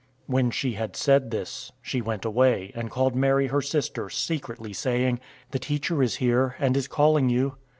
[0.27, 4.73] 011:028 When she had said this, she went away, and called Mary, her sister, secretly,
[4.73, 5.19] saying,
[5.51, 7.57] "The Teacher is here, and is calling you."